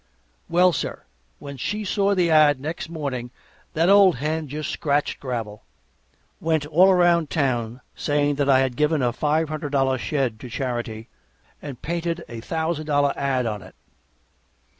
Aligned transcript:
Well, 0.49 0.73
sir, 0.73 1.03
when 1.37 1.57
she 1.57 1.85
saw 1.85 2.15
the 2.15 2.31
ad 2.31 2.59
next 2.59 2.89
morning 2.89 3.29
that 3.75 3.87
old 3.87 4.15
hen 4.15 4.47
just 4.47 4.71
scratched 4.71 5.19
gravel. 5.19 5.61
Went 6.39 6.65
all 6.65 6.89
around 6.89 7.29
town 7.29 7.81
saying 7.93 8.33
that 8.41 8.49
I 8.49 8.61
had 8.61 8.75
given 8.75 9.03
a 9.03 9.13
five 9.13 9.49
hundred 9.49 9.73
dollar 9.73 9.99
shed 9.99 10.39
to 10.39 10.49
charity 10.49 11.07
and 11.61 11.83
painted 11.83 12.25
a 12.27 12.41
thousand 12.41 12.87
dollar 12.87 13.13
ad 13.15 13.45
on 13.45 13.61
it. 13.61 13.75